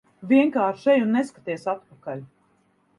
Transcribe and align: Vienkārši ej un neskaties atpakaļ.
Vienkārši 0.29 0.89
ej 0.95 1.05
un 1.05 1.13
neskaties 1.19 1.69
atpakaļ. 1.77 2.29